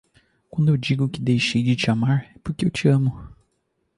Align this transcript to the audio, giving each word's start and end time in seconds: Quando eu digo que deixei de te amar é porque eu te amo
Quando 0.49 0.69
eu 0.69 0.77
digo 0.77 1.07
que 1.07 1.21
deixei 1.21 1.61
de 1.61 1.75
te 1.75 1.91
amar 1.91 2.23
é 2.35 2.39
porque 2.43 2.65
eu 2.65 2.71
te 2.71 2.87
amo 2.87 3.31